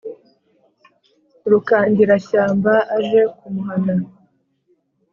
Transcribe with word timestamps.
Rukangirashyamba 1.51 2.73
aje 2.97 3.21
kumuhana 3.37 3.95